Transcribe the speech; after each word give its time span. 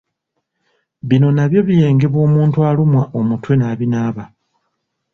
Bino 1.09 1.27
nabyo 1.35 1.59
biyengebwa 1.67 2.19
omuntu 2.27 2.57
alumwa 2.69 3.01
omutwe 3.19 3.53
n'abinaaba 3.55 4.23